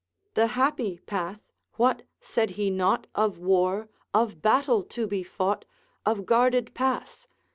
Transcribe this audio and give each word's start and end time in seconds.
'The 0.33 0.47
happy 0.47 0.97
path! 1.05 1.41
what! 1.75 2.01
said 2.19 2.49
he 2.57 2.71
naught 2.71 3.05
Of 3.13 3.37
war, 3.37 3.87
of 4.15 4.41
battle 4.41 4.81
to 4.81 5.05
be 5.05 5.21
fought, 5.21 5.63
Of 6.07 6.25
guarded 6.25 6.73
pass?' 6.73 7.27